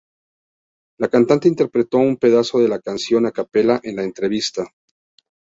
La 0.97 1.09
cantante 1.09 1.47
interpretó 1.47 1.99
un 1.99 2.17
pedazo 2.17 2.57
de 2.57 2.67
la 2.67 2.79
canción 2.79 3.27
a 3.27 3.31
capella 3.31 3.79
en 3.83 3.97
la 3.97 4.01
entrevista. 4.03 4.65